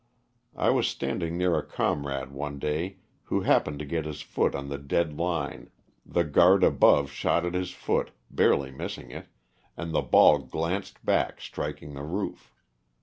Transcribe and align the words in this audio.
I 0.55 0.71
was 0.71 0.87
standing 0.87 1.37
near 1.37 1.55
a 1.59 1.63
comrade 1.63 2.31
one 2.31 2.57
day 2.57 2.97
who 3.25 3.41
hap 3.41 3.65
pened 3.65 3.77
to 3.77 3.85
get 3.85 4.05
his 4.05 4.21
foot 4.23 4.55
on 4.55 4.67
the 4.67 4.79
dead 4.79 5.15
line, 5.15 5.69
the 6.03 6.23
guard 6.23 6.63
above 6.63 7.11
shot 7.11 7.45
at 7.45 7.53
his 7.53 7.69
foot, 7.69 8.09
barely 8.31 8.71
missing 8.71 9.11
it, 9.11 9.27
and 9.77 9.93
the 9.93 10.01
ball 10.01 10.39
glanced 10.39 11.05
back 11.05 11.39
striking 11.39 11.93
the 11.93 12.01
roof. 12.01 12.51